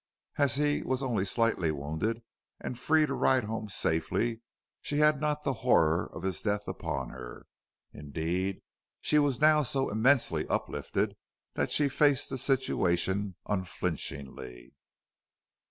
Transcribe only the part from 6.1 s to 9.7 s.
of his death upon her. Indeed, she was now